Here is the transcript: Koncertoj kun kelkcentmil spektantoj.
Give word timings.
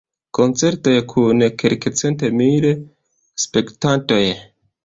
Koncertoj 0.37 0.93
kun 1.11 1.43
kelkcentmil 1.63 2.67
spektantoj. 3.45 4.23